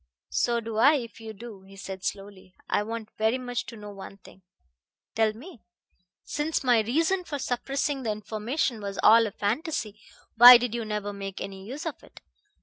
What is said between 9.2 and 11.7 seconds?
a fantasy, why did you never make any